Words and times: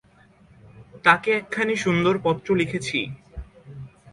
তাঁকে 1.05 1.29
একখানি 1.39 1.75
সুন্দর 1.75 2.15
পত্র 2.25 2.47
লিখেছি। 2.55 2.99